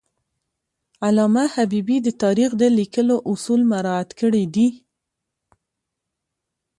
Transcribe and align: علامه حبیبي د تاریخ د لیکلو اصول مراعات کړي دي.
علامه 1.05 1.43
حبیبي 1.55 1.97
د 2.03 2.07
تاریخ 2.23 2.49
د 2.61 2.63
لیکلو 2.77 3.15
اصول 3.31 3.61
مراعات 3.71 4.09
کړي 4.19 4.43
دي. 4.55 4.67